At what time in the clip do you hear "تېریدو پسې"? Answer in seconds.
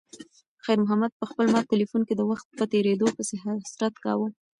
2.73-3.35